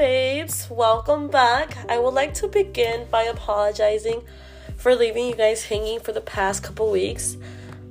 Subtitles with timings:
[0.00, 1.76] babes, welcome back.
[1.86, 4.22] I would like to begin by apologizing
[4.76, 7.36] for leaving you guys hanging for the past couple weeks.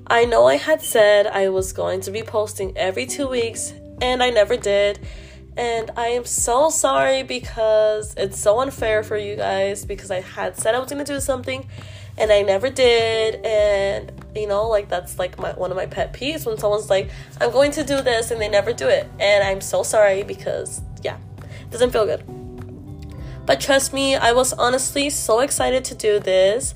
[0.08, 4.24] I know I had said I was going to be posting every two weeks, and
[4.24, 4.98] I never did.
[5.56, 10.58] And I am so sorry because it's so unfair for you guys because I had
[10.58, 11.68] said I was going to do something
[12.18, 13.36] and I never did.
[13.46, 17.12] And you know, like that's like my one of my pet peeves when someone's like,
[17.40, 19.08] I'm going to do this and they never do it.
[19.20, 20.82] And I'm so sorry because
[21.72, 22.24] doesn't feel good.
[23.46, 26.76] But trust me, I was honestly so excited to do this.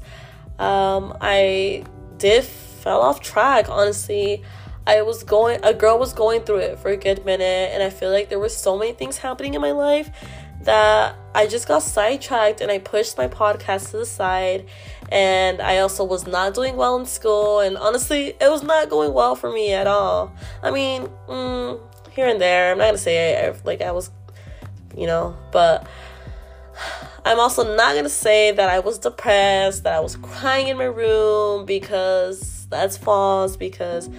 [0.57, 1.83] Um, I
[2.17, 4.43] did fell off track, honestly.
[4.85, 7.89] I was going, a girl was going through it for a good minute, and I
[7.89, 10.09] feel like there were so many things happening in my life
[10.63, 14.65] that I just got sidetracked and I pushed my podcast to the side.
[15.09, 19.13] And I also was not doing well in school, and honestly, it was not going
[19.13, 20.33] well for me at all.
[20.63, 21.79] I mean, mm,
[22.11, 24.09] here and there, I'm not gonna say I, like I was,
[24.95, 25.87] you know, but
[27.25, 30.85] I'm also not gonna say that I was depressed, that I was crying in my
[30.85, 34.09] room because that's false because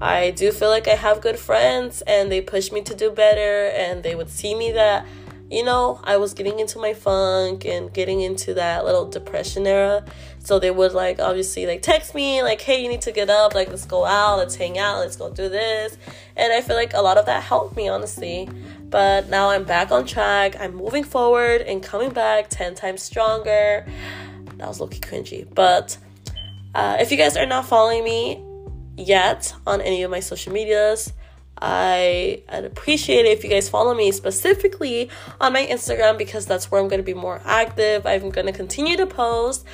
[0.00, 3.68] I do feel like I have good friends and they push me to do better
[3.74, 5.06] and they would see me that
[5.50, 10.04] you know, I was getting into my funk and getting into that little depression era.
[10.40, 13.54] So they would like obviously like text me like, "Hey, you need to get up.
[13.54, 14.38] Like, let's go out.
[14.38, 14.98] Let's hang out.
[14.98, 15.96] Let's go do this."
[16.36, 18.48] And I feel like a lot of that helped me honestly.
[18.90, 20.56] But now I'm back on track.
[20.58, 23.86] I'm moving forward and coming back 10 times stronger.
[24.56, 25.46] That was looking cringy.
[25.52, 25.96] But
[26.74, 28.42] uh, if you guys are not following me
[28.96, 31.12] yet on any of my social medias,
[31.60, 36.70] I, would appreciate it if you guys follow me specifically on my Instagram because that's
[36.70, 38.06] where I'm going to be more active.
[38.06, 39.64] I'm going to continue to post.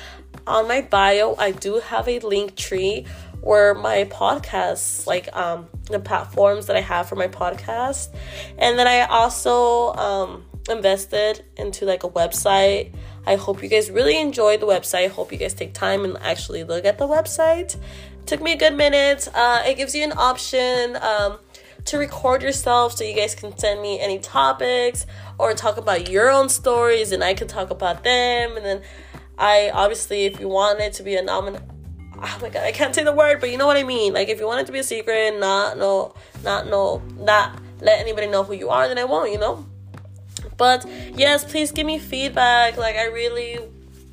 [0.47, 3.07] On my bio, I do have a Linktree
[3.45, 8.09] where my podcasts, like um, the platforms that I have for my podcast,
[8.57, 12.91] and then I also um, invested into like a website.
[13.27, 15.05] I hope you guys really enjoyed the website.
[15.05, 17.77] I hope you guys take time and actually look at the website.
[18.25, 19.27] Took me a good minute.
[19.33, 20.97] Uh, it gives you an option.
[20.97, 21.37] Um,
[21.85, 25.05] to record yourself so you guys can send me any topics
[25.37, 28.57] or talk about your own stories and I can talk about them.
[28.57, 28.81] And then
[29.37, 31.61] I obviously, if you want it to be a nomin,
[32.21, 34.13] oh my god, I can't say the word, but you know what I mean.
[34.13, 37.99] Like if you want it to be a secret, not no, not no, not let
[37.99, 39.31] anybody know who you are, then I won't.
[39.31, 39.65] You know.
[40.57, 42.77] But yes, please give me feedback.
[42.77, 43.59] Like I really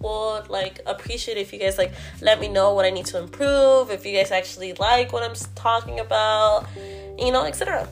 [0.01, 3.91] would like appreciate if you guys like let me know what I need to improve.
[3.91, 6.67] If you guys actually like what I'm talking about
[7.19, 7.89] you know, etc.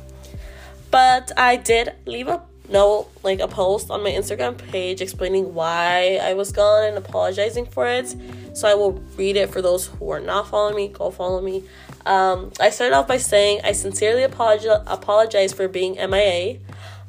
[0.91, 6.19] But I did leave a note, like a post on my Instagram page explaining why
[6.23, 8.15] I was gone and apologizing for it.
[8.55, 10.89] So I will read it for those who are not following me.
[10.89, 11.65] Go follow me.
[12.07, 16.59] Um, I started off by saying I sincerely apologize, apologize for being MIA.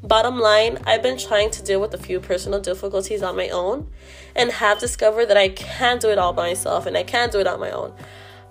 [0.04, 3.88] Bottom line, I've been trying to deal with a few personal difficulties on my own
[4.36, 7.40] and have discovered that I can't do it all by myself and I can't do
[7.40, 7.94] it on my own.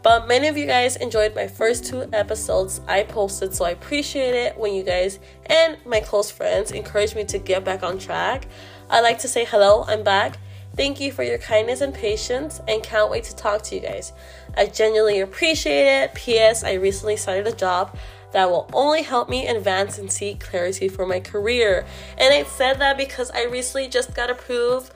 [0.02, 4.34] But many of you guys enjoyed my first two episodes I posted, so I appreciate
[4.34, 8.46] it when you guys and my close friends encourage me to get back on track.
[8.88, 10.38] I like to say hello, I'm back.
[10.76, 14.12] Thank you for your kindness and patience, and can't wait to talk to you guys.
[14.56, 16.14] I genuinely appreciate it.
[16.14, 16.64] P.S.
[16.64, 17.96] I recently started a job
[18.32, 21.84] that will only help me advance and seek clarity for my career.
[22.16, 24.92] And I said that because I recently just got approved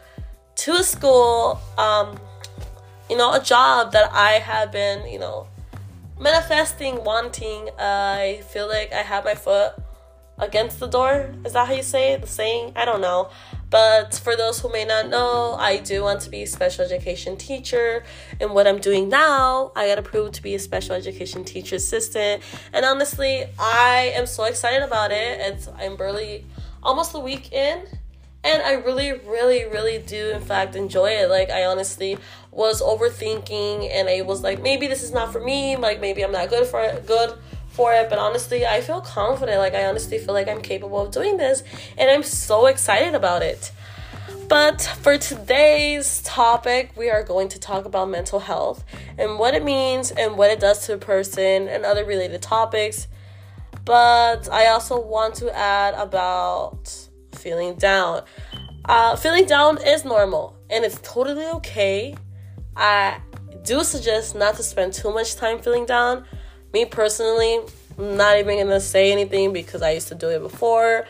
[0.57, 1.61] to a school.
[1.77, 2.19] Um,
[3.09, 5.47] you know, a job that I have been, you know,
[6.19, 7.71] manifesting, wanting.
[7.79, 9.75] I feel like I have my foot
[10.39, 11.33] against the door.
[11.45, 12.23] Is that how you say it?
[12.23, 12.73] The saying?
[12.77, 13.31] I don't know.
[13.71, 17.37] But for those who may not know, I do want to be a special education
[17.37, 18.05] teacher.
[18.41, 22.43] And what I'm doing now, I got approved to be a special education teacher assistant.
[22.73, 25.41] And honestly, I am so excited about it.
[25.41, 26.47] It's I'm barely
[26.83, 27.85] almost a week in
[28.45, 31.31] and I really, really, really do, in fact, enjoy it.
[31.31, 32.19] Like, I honestly
[32.53, 35.77] was overthinking, and I was like, maybe this is not for me.
[35.77, 37.07] Like, maybe I'm not good for it.
[37.07, 37.33] Good
[37.71, 38.11] for it.
[38.11, 39.59] But honestly, I feel confident.
[39.59, 41.65] Like, I honestly feel like I'm capable of doing this,
[41.97, 43.73] and I'm so excited about it.
[44.49, 48.85] But for today's topic, we are going to talk about mental health
[49.17, 53.09] and what it means and what it does to a person and other related topics.
[53.87, 57.04] But I also want to add about
[57.35, 58.23] feeling down.
[58.85, 62.15] Uh, feeling down is normal and it's totally okay.
[62.77, 63.21] I
[63.63, 66.25] do suggest not to spend too much time feeling down.
[66.73, 67.61] Me personally,
[67.99, 71.07] I'm not even gonna say anything because I used to do it before.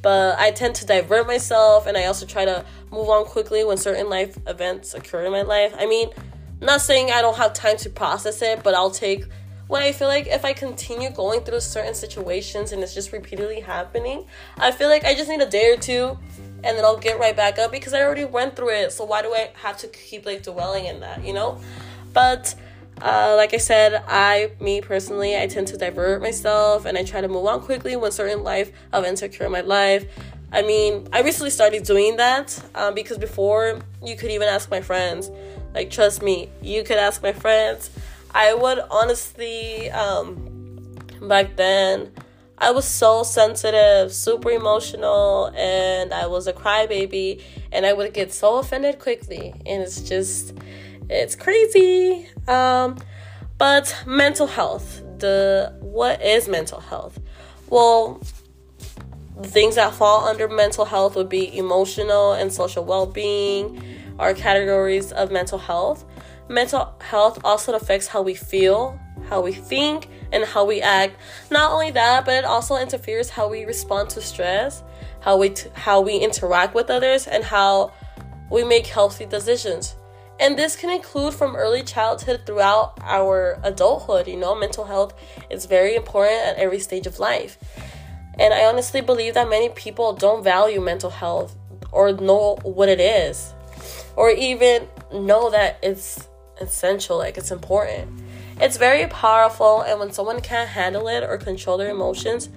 [0.00, 3.76] But I tend to divert myself and I also try to move on quickly when
[3.76, 5.74] certain life events occur in my life.
[5.76, 6.10] I mean,
[6.60, 9.24] not saying I don't have time to process it, but I'll take
[9.68, 13.60] when I feel like if I continue going through certain situations and it's just repeatedly
[13.60, 14.24] happening,
[14.56, 16.18] I feel like I just need a day or two
[16.64, 18.92] and then I'll get right back up because I already went through it.
[18.92, 21.60] So why do I have to keep like dwelling in that, you know?
[22.14, 22.54] But
[23.02, 27.20] uh, like I said, I, me personally, I tend to divert myself and I try
[27.20, 30.06] to move on quickly when certain life events occur in my life.
[30.50, 34.80] I mean, I recently started doing that um, because before you could even ask my
[34.80, 35.30] friends.
[35.74, 37.90] Like, trust me, you could ask my friends.
[38.38, 42.12] I would honestly, um, back then,
[42.56, 47.42] I was so sensitive, super emotional, and I was a crybaby,
[47.72, 49.52] and I would get so offended quickly.
[49.66, 50.54] And it's just,
[51.10, 52.28] it's crazy.
[52.46, 52.98] Um,
[53.58, 57.18] but mental health, the what is mental health?
[57.68, 58.20] Well,
[59.42, 63.82] things that fall under mental health would be emotional and social well-being
[64.20, 66.04] are categories of mental health.
[66.48, 68.98] Mental health also affects how we feel,
[69.28, 71.16] how we think, and how we act.
[71.50, 74.82] Not only that, but it also interferes how we respond to stress,
[75.20, 77.92] how we t- how we interact with others, and how
[78.50, 79.94] we make healthy decisions.
[80.40, 84.28] And this can include from early childhood throughout our adulthood.
[84.28, 85.12] You know, mental health
[85.50, 87.58] is very important at every stage of life.
[88.38, 91.56] And I honestly believe that many people don't value mental health
[91.90, 93.52] or know what it is,
[94.16, 96.28] or even know that it's
[96.60, 98.22] essential, like it's important.
[98.60, 102.48] It's very powerful, and when someone can't handle it or control their emotions,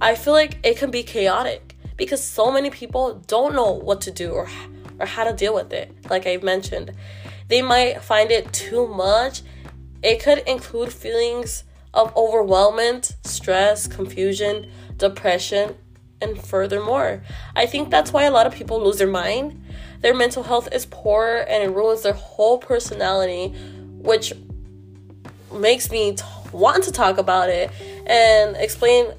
[0.00, 4.10] I feel like it can be chaotic because so many people don't know what to
[4.10, 4.48] do or
[4.98, 5.92] or how to deal with it.
[6.08, 6.92] Like I've mentioned,
[7.48, 9.42] they might find it too much.
[10.02, 15.76] It could include feelings of overwhelmment, stress, confusion, depression,
[16.20, 17.22] and furthermore.
[17.54, 19.62] I think that's why a lot of people lose their mind.
[20.00, 24.32] Their mental health is poor and it ruins their whole personality, which
[25.52, 27.70] makes me t- want to talk about it
[28.06, 29.12] and explain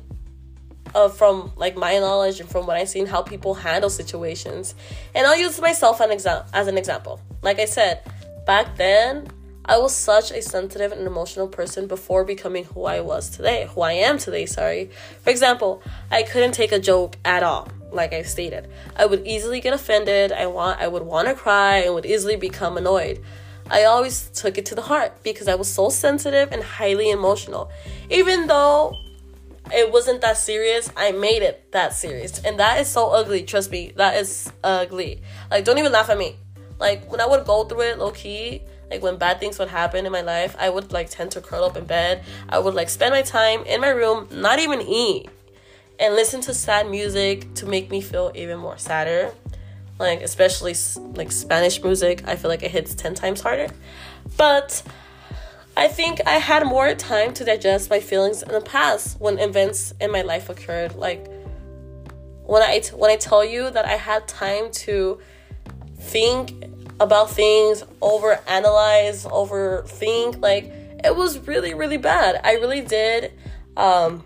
[0.96, 4.76] uh, from like my knowledge and from what I've seen how people handle situations.
[5.14, 7.20] And I'll use myself an exa- as an example.
[7.42, 8.02] Like I said,
[8.46, 9.28] back then
[9.66, 13.82] I was such a sensitive and emotional person before becoming who I was today, who
[13.82, 14.90] I am today, sorry.
[15.22, 17.68] For example, I couldn't take a joke at all,
[17.98, 18.70] like I stated.
[18.96, 22.38] I would easily get offended, I want I would want to cry and would easily
[22.38, 23.22] become annoyed.
[23.70, 27.70] I always took it to the heart because I was so sensitive and highly emotional.
[28.10, 28.94] Even though
[29.74, 32.40] it wasn't that serious, I made it that serious.
[32.46, 33.92] And that is so ugly, trust me.
[33.98, 35.22] That is ugly.
[35.52, 36.38] Like don't even laugh at me.
[36.80, 40.06] Like when I would go through it low key, like when bad things would happen
[40.06, 42.24] in my life, I would like tend to curl up in bed.
[42.48, 45.30] I would like spend my time in my room, not even eat,
[46.00, 49.34] and listen to sad music to make me feel even more sadder.
[50.00, 50.76] Like especially
[51.16, 53.68] like Spanish music, I feel like it hits 10 times harder.
[54.38, 54.84] But
[55.76, 59.94] I think I had more time to digest my feelings in the past when events
[60.00, 60.96] in my life occurred.
[60.96, 61.28] Like
[62.46, 65.20] when I when I tell you that I had time to
[66.00, 66.66] think
[67.00, 70.42] about things, over analyze, overthink.
[70.42, 70.66] Like
[71.04, 72.42] it was really, really bad.
[72.44, 73.34] I really did
[73.76, 74.24] um,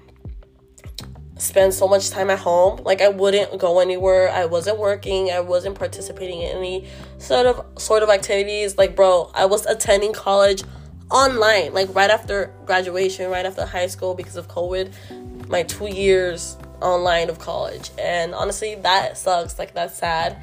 [1.42, 2.80] spend so much time at home.
[2.84, 4.30] Like I wouldn't go anywhere.
[4.30, 5.32] I wasn't working.
[5.32, 8.78] I wasn't participating in any sort of sort of activities.
[8.78, 10.64] Like bro, I was attending college
[11.10, 15.50] online, like right after graduation, right after high school because of COVID.
[15.50, 17.90] My two years online of college.
[17.98, 19.58] And honestly, that sucks.
[19.58, 20.38] Like that's sad.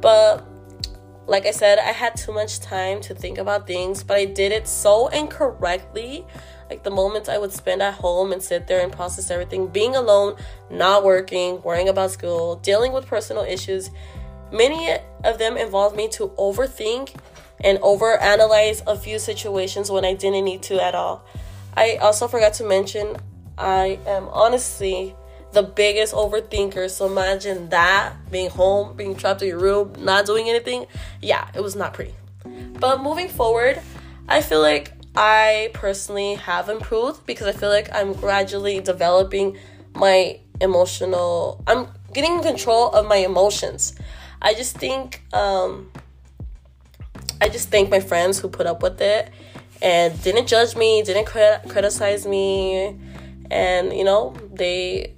[0.00, 0.46] But
[1.26, 4.52] like I said, I had too much time to think about things, but I did
[4.52, 6.26] it so incorrectly.
[6.68, 9.94] Like the moments I would spend at home and sit there and process everything, being
[9.94, 10.36] alone,
[10.70, 13.90] not working, worrying about school, dealing with personal issues,
[14.52, 17.14] many of them involved me to overthink
[17.60, 21.24] and overanalyze a few situations when I didn't need to at all.
[21.76, 23.16] I also forgot to mention
[23.58, 25.14] I am honestly
[25.52, 26.90] the biggest overthinker.
[26.90, 30.86] So imagine that being home, being trapped in your room, not doing anything.
[31.22, 32.14] Yeah, it was not pretty.
[32.78, 33.80] But moving forward,
[34.28, 39.56] I feel like I personally have improved because I feel like I'm gradually developing
[39.94, 43.94] my emotional, I'm getting control of my emotions.
[44.42, 45.90] I just think, um,
[47.40, 49.30] I just thank my friends who put up with it
[49.80, 52.98] and didn't judge me, didn't crit- criticize me,
[53.50, 55.14] and you know, they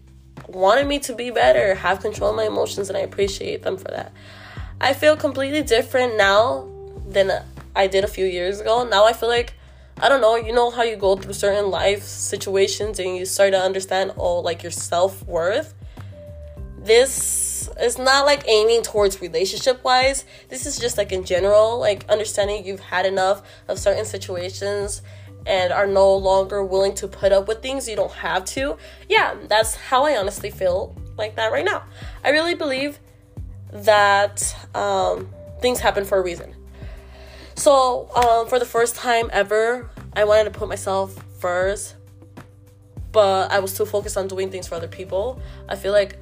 [0.49, 3.89] wanted me to be better, have control of my emotions, and I appreciate them for
[3.89, 4.13] that.
[4.81, 6.69] I feel completely different now
[7.09, 7.33] than
[7.75, 8.85] I did a few years ago.
[8.85, 9.55] Now I feel like
[10.01, 13.53] I don't know, you know how you go through certain life situations and you start
[13.53, 15.75] to understand oh like your self-worth.
[16.79, 20.25] This is not like aiming towards relationship wise.
[20.49, 25.03] This is just like in general, like understanding you've had enough of certain situations
[25.47, 28.77] and are no longer willing to put up with things you don't have to.
[29.09, 31.83] Yeah, that's how I honestly feel like that right now.
[32.23, 33.01] I really believe
[33.73, 35.29] that um,
[35.61, 36.55] things happen for a reason.
[37.59, 41.97] So, um, for the first time ever, I wanted to put myself first,
[43.11, 45.43] but I was too focused on doing things for other people.
[45.69, 46.19] I feel like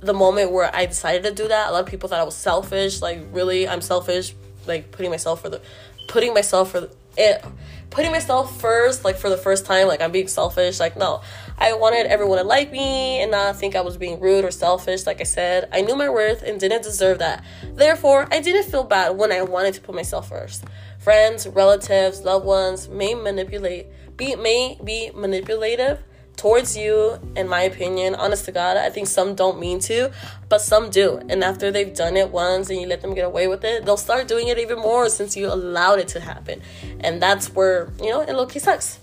[0.00, 2.34] the moment where I decided to do that, a lot of people thought I was
[2.34, 3.02] selfish.
[3.02, 4.34] Like, really, I'm selfish.
[4.66, 5.60] Like, putting myself for the,
[6.08, 7.44] putting myself for the, it,
[7.90, 10.80] putting myself first, like for the first time, like I'm being selfish.
[10.80, 11.22] Like, no,
[11.58, 15.06] I wanted everyone to like me and not think I was being rude or selfish.
[15.06, 17.44] Like I said, I knew my worth and didn't deserve that.
[17.74, 20.64] Therefore, I didn't feel bad when I wanted to put myself first.
[20.98, 26.02] Friends, relatives, loved ones may manipulate, be may be manipulative
[26.36, 28.14] towards you, in my opinion.
[28.14, 30.12] Honest to God, I think some don't mean to,
[30.48, 31.20] but some do.
[31.28, 33.96] And after they've done it once and you let them get away with it, they'll
[33.96, 36.62] start doing it even more since you allowed it to happen.
[37.00, 38.98] And that's where, you know, it low key sucks.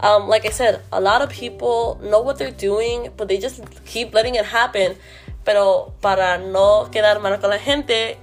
[0.00, 3.62] Um, like I said, a lot of people know what they're doing, but they just
[3.84, 4.96] keep letting it happen.
[5.44, 8.16] Pero para no quedar mal con la gente,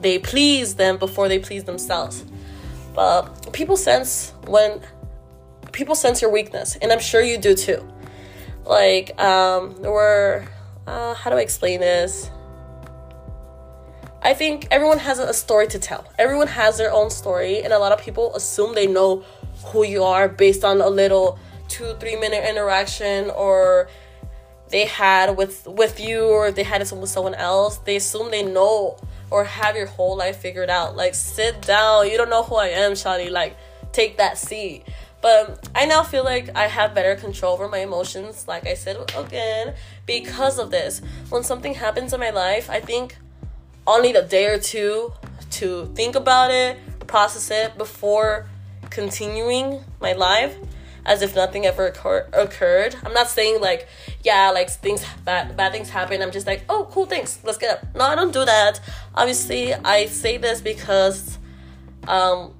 [0.00, 2.24] they please them before they please themselves.
[2.94, 4.80] But people sense when
[5.74, 7.86] people sense your weakness, and I'm sure you do too.
[8.64, 10.46] Like, um, there were,
[10.86, 12.30] uh, how do I explain this?
[14.22, 16.06] I think everyone has a story to tell.
[16.18, 19.22] Everyone has their own story, and a lot of people assume they know
[19.66, 21.38] who you are based on a little
[21.68, 23.88] two, three minute interaction or
[24.68, 27.78] they had with with you or they had it with someone else.
[27.78, 28.96] They assume they know
[29.30, 30.96] or have your whole life figured out.
[30.96, 32.10] Like sit down.
[32.10, 33.30] You don't know who I am, Shani.
[33.30, 33.56] Like
[33.92, 34.84] take that seat.
[35.24, 38.98] But I now feel like I have better control over my emotions, like I said
[39.16, 39.72] again,
[40.04, 41.00] because of this.
[41.30, 43.16] When something happens in my life, I think
[43.86, 45.14] I'll need a day or two
[45.52, 46.76] to think about it,
[47.06, 48.50] process it before
[48.90, 50.58] continuing my life
[51.06, 52.94] as if nothing ever occur- occurred.
[53.02, 53.88] I'm not saying like,
[54.22, 56.20] yeah, like things bad bad things happen.
[56.20, 57.40] I'm just like, oh, cool, thanks.
[57.42, 57.96] Let's get up.
[57.96, 58.78] No, I don't do that.
[59.14, 61.38] Obviously, I say this because
[62.08, 62.52] um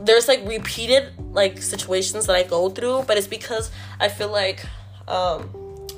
[0.00, 4.64] there's like repeated like situations that I go through, but it's because I feel like
[5.06, 5.50] um,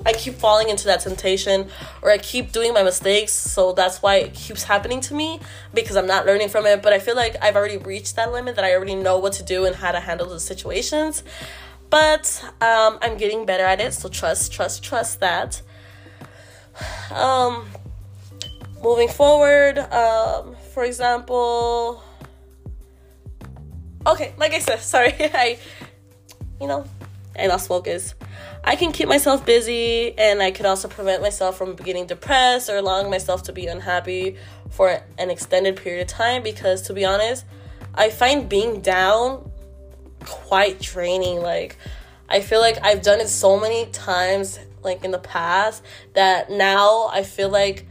[0.04, 1.68] I keep falling into that temptation
[2.02, 5.40] or I keep doing my mistakes, so that's why it keeps happening to me
[5.72, 6.82] because I'm not learning from it.
[6.82, 9.42] But I feel like I've already reached that limit that I already know what to
[9.42, 11.22] do and how to handle the situations.
[11.88, 15.60] But um, I'm getting better at it, so trust, trust, trust that.
[17.14, 17.66] Um,
[18.82, 22.02] moving forward, um, for example,
[24.06, 25.58] okay, like I said, sorry, I,
[26.60, 26.84] you know,
[27.38, 28.14] I lost focus.
[28.64, 32.76] I can keep myself busy and I could also prevent myself from getting depressed or
[32.76, 34.36] allowing myself to be unhappy
[34.70, 37.44] for an extended period of time because, to be honest,
[37.94, 39.50] I find being down
[40.24, 41.40] quite draining.
[41.40, 41.76] Like,
[42.28, 45.82] I feel like I've done it so many times, like in the past,
[46.14, 47.86] that now I feel like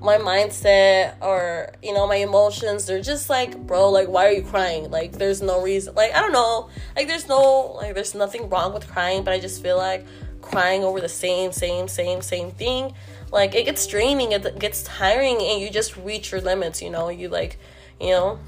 [0.00, 4.42] my mindset or you know my emotions they're just like bro like why are you
[4.42, 4.90] crying?
[4.90, 6.68] Like there's no reason like i don't know.
[6.96, 10.06] Like there's no like there's nothing wrong with crying but i just feel like
[10.40, 12.92] crying over the same same same same thing
[13.32, 17.08] like it gets draining it gets tiring and you just reach your limits you know?
[17.08, 17.58] You like
[18.00, 18.38] you know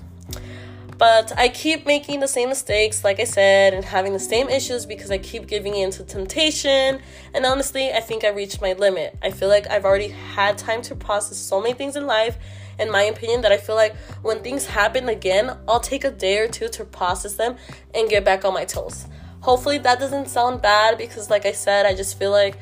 [1.00, 4.84] but I keep making the same mistakes, like I said, and having the same issues
[4.84, 7.00] because I keep giving in to temptation.
[7.32, 9.16] And honestly, I think I reached my limit.
[9.22, 12.36] I feel like I've already had time to process so many things in life,
[12.78, 16.36] in my opinion, that I feel like when things happen again, I'll take a day
[16.36, 17.56] or two to process them
[17.94, 19.06] and get back on my toes.
[19.40, 22.58] Hopefully, that doesn't sound bad because, like I said, I just feel like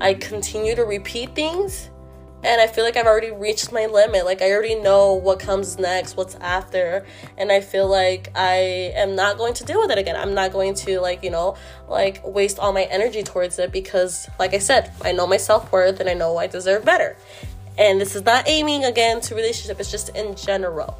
[0.00, 1.90] I continue to repeat things
[2.44, 4.26] and I feel like I've already reached my limit.
[4.26, 7.06] Like I already know what comes next, what's after,
[7.38, 10.14] and I feel like I am not going to deal with it again.
[10.14, 11.56] I'm not going to like, you know,
[11.88, 16.00] like waste all my energy towards it because like I said, I know my self-worth
[16.00, 17.16] and I know I deserve better.
[17.78, 20.98] And this is not aiming again to relationship, it's just in general.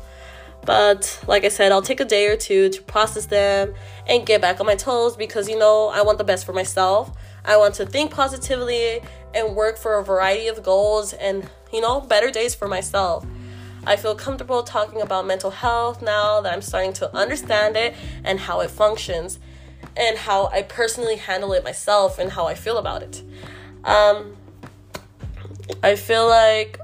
[0.64, 3.74] But like I said, I'll take a day or two to process them
[4.06, 7.14] and get back on my toes because you know, I want the best for myself.
[7.44, 9.02] I want to think positively
[9.34, 13.26] and work for a variety of goals and, you know, better days for myself.
[13.86, 18.40] I feel comfortable talking about mental health now that I'm starting to understand it and
[18.40, 19.38] how it functions
[19.96, 23.22] and how I personally handle it myself and how I feel about it.
[23.84, 24.36] Um,
[25.82, 26.78] I feel like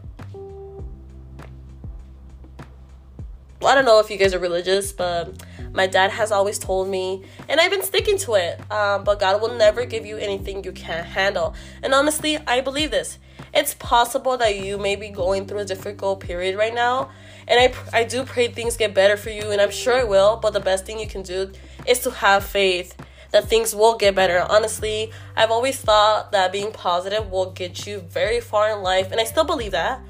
[3.66, 7.22] I don't know if you guys are religious, but my dad has always told me,
[7.48, 8.58] and I've been sticking to it.
[8.70, 11.54] Um, but God will never give you anything you can't handle.
[11.82, 13.18] And honestly, I believe this.
[13.52, 17.10] it's possible that you may be going through a difficult period right now.
[17.46, 20.36] And I, I do pray things get better for you, and I'm sure it will.
[20.36, 21.52] But the best thing you can do
[21.86, 22.96] is to have faith
[23.32, 24.44] that things will get better.
[24.48, 29.20] Honestly, I've always thought that being positive will get you very far in life, and
[29.20, 30.00] I still believe that.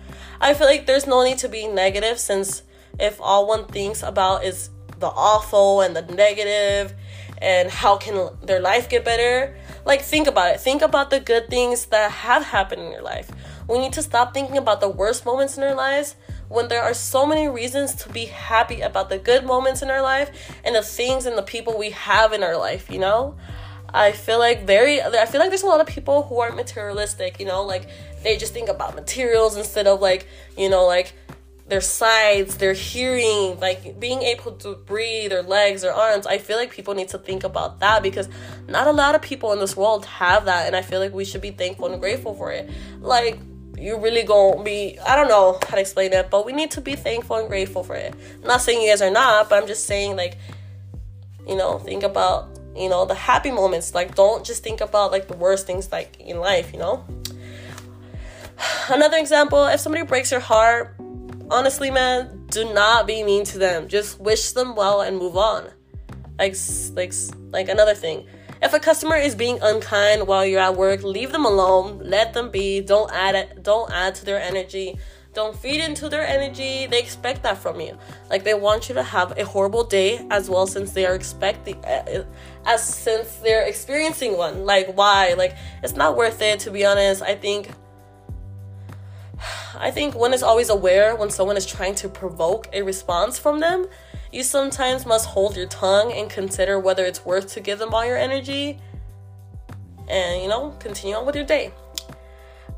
[0.40, 2.62] I feel like there's no need to be negative since
[3.00, 6.94] if all one thinks about is the awful and the negative
[7.38, 10.60] and how can their life get better, like think about it.
[10.60, 13.30] Think about the good things that have happened in your life.
[13.68, 16.16] We need to stop thinking about the worst moments in our lives
[16.48, 20.02] when there are so many reasons to be happy about the good moments in our
[20.02, 20.30] life
[20.64, 23.36] and the things and the people we have in our life, you know?
[23.92, 27.40] I feel like very I feel like there's a lot of people who aren't materialistic,
[27.40, 27.88] you know, like
[28.22, 31.12] they just think about materials instead of like, you know, like
[31.70, 36.26] their sides, their hearing, like being able to breathe, their legs, their arms.
[36.26, 38.28] I feel like people need to think about that because
[38.68, 41.24] not a lot of people in this world have that and I feel like we
[41.24, 42.68] should be thankful and grateful for it.
[43.00, 43.38] Like
[43.78, 46.80] you really gonna be I don't know how to explain it, but we need to
[46.80, 48.14] be thankful and grateful for it.
[48.42, 50.36] I'm not saying you guys are not, but I'm just saying like
[51.46, 53.94] you know, think about, you know, the happy moments.
[53.94, 57.04] Like don't just think about like the worst things like in life, you know?
[58.88, 60.96] Another example, if somebody breaks your heart,
[61.50, 63.88] honestly, man, do not be mean to them.
[63.88, 65.70] Just wish them well and move on.
[66.38, 66.56] Like
[66.94, 67.12] like
[67.52, 68.26] like another thing
[68.62, 71.98] if a customer is being unkind while you're at work, leave them alone.
[72.02, 72.80] Let them be.
[72.80, 73.62] Don't add it.
[73.62, 74.98] Don't add to their energy.
[75.32, 76.86] Don't feed into their energy.
[76.86, 77.96] They expect that from you.
[78.28, 81.82] Like they want you to have a horrible day as well, since they are expecting,
[81.84, 82.24] uh,
[82.66, 84.66] as since they're experiencing one.
[84.66, 85.34] Like why?
[85.38, 86.60] Like it's not worth it.
[86.60, 87.70] To be honest, I think.
[89.78, 93.60] I think one is always aware when someone is trying to provoke a response from
[93.60, 93.86] them
[94.32, 98.04] you sometimes must hold your tongue and consider whether it's worth to give them all
[98.04, 98.78] your energy
[100.08, 101.72] and, you know, continue on with your day.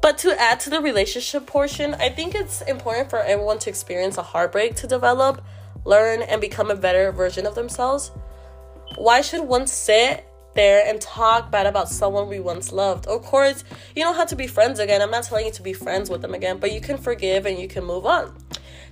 [0.00, 4.18] But to add to the relationship portion, I think it's important for everyone to experience
[4.18, 5.44] a heartbreak to develop,
[5.84, 8.10] learn, and become a better version of themselves.
[8.96, 13.06] Why should one sit there and talk bad about someone we once loved?
[13.06, 13.64] Of course,
[13.96, 15.02] you don't have to be friends again.
[15.02, 17.58] I'm not telling you to be friends with them again, but you can forgive and
[17.58, 18.36] you can move on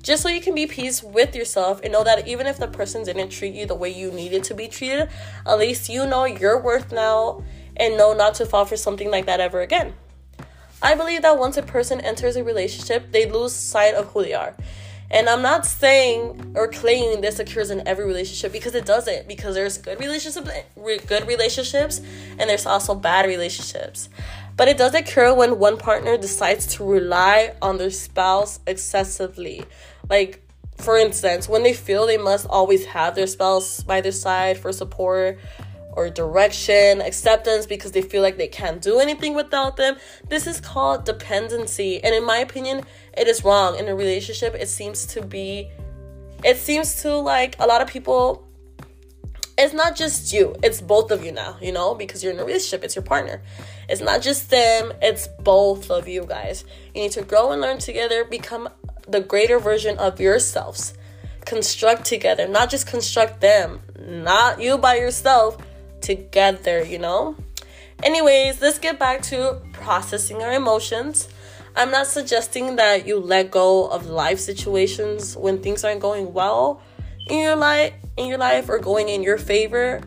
[0.03, 3.05] just so you can be peace with yourself and know that even if the person
[3.05, 5.09] didn't treat you the way you needed to be treated,
[5.47, 7.43] at least you know your worth now
[7.77, 9.93] and know not to fall for something like that ever again.
[10.83, 14.33] I believe that once a person enters a relationship, they lose sight of who they
[14.33, 14.55] are.
[15.11, 19.27] And I'm not saying or claiming this occurs in every relationship because it doesn't.
[19.27, 20.49] Because there's good relationships,
[21.07, 22.01] good relationships,
[22.39, 24.09] and there's also bad relationships.
[24.57, 29.65] But it does occur when one partner decides to rely on their spouse excessively.
[30.09, 30.43] Like,
[30.77, 34.73] for instance, when they feel they must always have their spouse by their side for
[34.73, 35.39] support
[35.93, 39.97] or direction, acceptance because they feel like they can't do anything without them.
[40.29, 42.03] This is called dependency.
[42.03, 42.85] And in my opinion,
[43.17, 43.79] it is wrong.
[43.79, 45.71] In a relationship, it seems to be,
[46.45, 48.47] it seems to like a lot of people
[49.61, 52.45] it's not just you, it's both of you now, you know, because you're in a
[52.45, 53.43] relationship, it's your partner.
[53.91, 56.65] It's not just them, it's both of you guys.
[56.95, 58.71] You need to grow and learn together, become
[59.07, 60.95] the greater version of yourselves.
[61.45, 65.59] Construct together, not just construct them, not you by yourself,
[66.01, 67.37] together, you know?
[68.03, 71.29] Anyways, let's get back to processing our emotions.
[71.77, 76.83] I'm not suggesting that you let go of life situations when things aren't going well
[77.29, 80.01] in your life in your life or going in your favor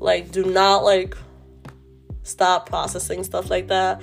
[0.00, 1.16] like do not like
[2.22, 4.02] stop processing stuff like that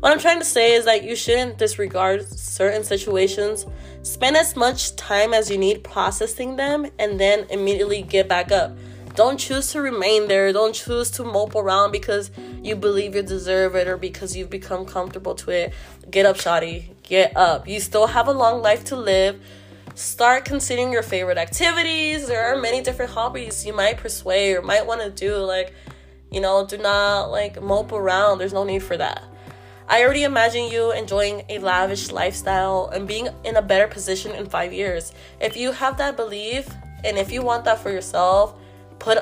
[0.00, 3.66] what i'm trying to say is that you shouldn't disregard certain situations
[4.02, 8.76] spend as much time as you need processing them and then immediately get back up
[9.18, 12.30] don't choose to remain there don't choose to mope around because
[12.62, 15.74] you believe you deserve it or because you've become comfortable to it
[16.10, 19.40] get up shoddy get up you still have a long life to live
[19.98, 22.28] start considering your favorite activities.
[22.28, 25.36] There are many different hobbies you might persuade or might want to do.
[25.38, 25.74] Like,
[26.30, 28.38] you know, do not like mope around.
[28.38, 29.22] There's no need for that.
[29.88, 34.46] I already imagine you enjoying a lavish lifestyle and being in a better position in
[34.46, 35.12] five years.
[35.40, 36.68] If you have that belief
[37.04, 38.54] and if you want that for yourself,
[38.98, 39.18] put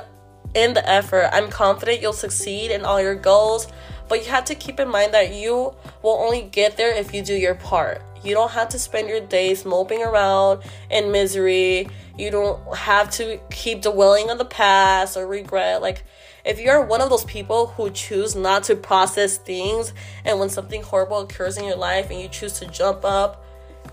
[0.55, 1.29] in the effort.
[1.33, 3.69] I'm confident you'll succeed in all your goals,
[4.09, 7.23] but you have to keep in mind that you will only get there if you
[7.23, 8.03] do your part.
[8.25, 11.89] You don't have to spend your days moping around in misery.
[12.19, 15.83] You don't have to keep dwelling on the past or regret.
[15.83, 16.05] Like,
[16.45, 19.93] if you're one of those people who choose not to process things,
[20.25, 23.45] and when something horrible occurs in your life and you choose to jump up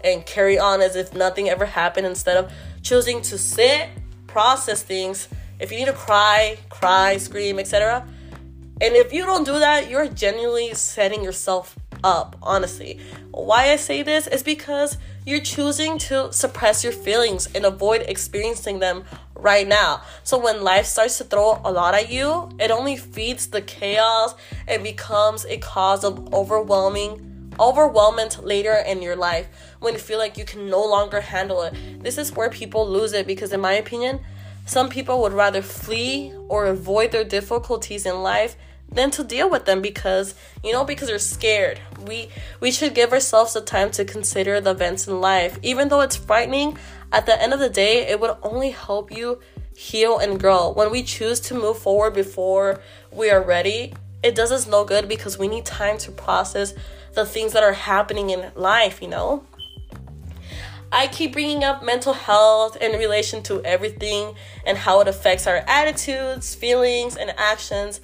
[0.03, 3.89] and carry on as if nothing ever happened instead of choosing to sit,
[4.27, 5.27] process things,
[5.63, 8.05] if you need to cry, cry, scream, etc.
[8.81, 12.99] And if you don't do that, you're genuinely setting yourself up, honestly.
[13.31, 18.79] Why I say this is because you're choosing to suppress your feelings and avoid experiencing
[18.79, 20.01] them right now.
[20.25, 24.35] So when life starts to throw a lot at you, it only feeds the chaos
[24.67, 29.47] and becomes a cause of overwhelming overwhelmment later in your life
[29.79, 31.75] when you feel like you can no longer handle it.
[32.01, 34.21] This is where people lose it because in my opinion,
[34.65, 38.55] some people would rather flee or avoid their difficulties in life
[38.91, 41.79] than to deal with them because you know because they're scared.
[42.05, 45.59] We we should give ourselves the time to consider the events in life.
[45.61, 46.77] Even though it's frightening,
[47.11, 49.39] at the end of the day, it would only help you
[49.75, 50.71] heal and grow.
[50.71, 52.79] When we choose to move forward before
[53.11, 56.73] we are ready, it does us no good because we need time to process
[57.13, 59.43] the things that are happening in life, you know?
[60.95, 65.63] I keep bringing up mental health in relation to everything and how it affects our
[65.67, 67.99] attitudes, feelings, and actions.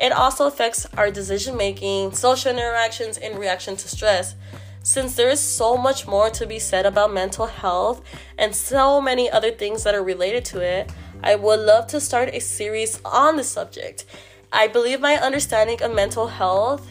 [0.00, 4.34] It also affects our decision making, social interactions, and reaction to stress.
[4.82, 8.02] Since there is so much more to be said about mental health
[8.36, 10.90] and so many other things that are related to it,
[11.22, 14.06] I would love to start a series on the subject.
[14.52, 16.90] I believe my understanding of mental health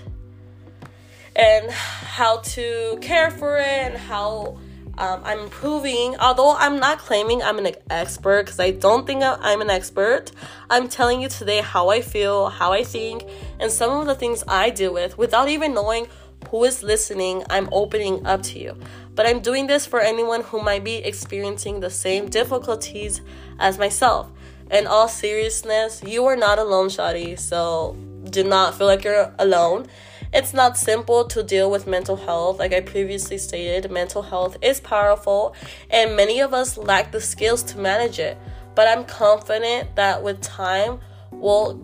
[1.36, 4.58] and how to care for it and how
[4.98, 6.16] um, I'm improving.
[6.18, 10.32] Although I'm not claiming I'm an expert because I don't think I'm an expert,
[10.70, 13.24] I'm telling you today how I feel, how I think,
[13.60, 16.08] and some of the things I deal with without even knowing
[16.50, 17.44] who is listening.
[17.50, 18.78] I'm opening up to you.
[19.16, 23.22] But I'm doing this for anyone who might be experiencing the same difficulties
[23.60, 24.32] as myself.
[24.72, 27.38] In all seriousness, you are not alone, Shadi.
[27.38, 27.96] So
[28.30, 29.88] do not feel like you're alone.
[30.34, 32.60] It's not simple to deal with mental health.
[32.60, 35.56] Like I previously stated, mental health is powerful,
[35.90, 38.38] and many of us lack the skills to manage it.
[38.76, 41.00] But I'm confident that with time,
[41.32, 41.76] we'll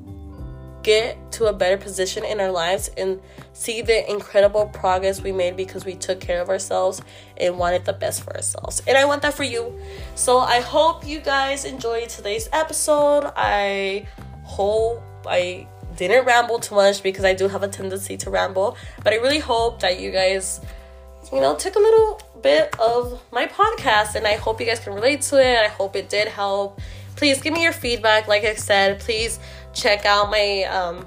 [0.81, 3.19] get to a better position in our lives and
[3.53, 7.01] see the incredible progress we made because we took care of ourselves
[7.37, 8.81] and wanted the best for ourselves.
[8.87, 9.77] And I want that for you.
[10.15, 13.31] So I hope you guys enjoyed today's episode.
[13.35, 14.07] I
[14.43, 15.67] hope I
[16.07, 18.77] didn't ramble too much because I do have a tendency to ramble.
[19.03, 20.61] But I really hope that you guys,
[21.33, 24.93] you know, took a little bit of my podcast and I hope you guys can
[24.93, 25.59] relate to it.
[25.59, 26.79] I hope it did help.
[27.15, 28.27] Please give me your feedback.
[28.27, 29.39] Like I said, please
[29.73, 31.05] check out my um,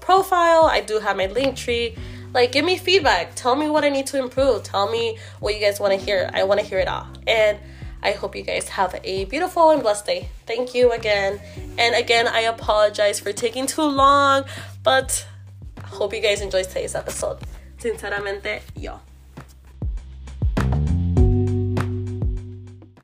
[0.00, 0.64] profile.
[0.64, 1.98] I do have my Linktree.
[2.34, 3.34] Like, give me feedback.
[3.34, 4.62] Tell me what I need to improve.
[4.62, 6.30] Tell me what you guys want to hear.
[6.32, 7.08] I want to hear it all.
[7.26, 7.58] And
[8.02, 10.28] I hope you guys have a beautiful and blessed day.
[10.46, 11.40] Thank you again.
[11.76, 14.44] And again, I apologize for taking too long,
[14.82, 15.26] but
[15.84, 17.38] hope you guys enjoyed today's episode.
[17.78, 19.00] Sinceramente, yo.